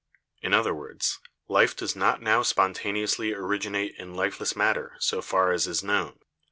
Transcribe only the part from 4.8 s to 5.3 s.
so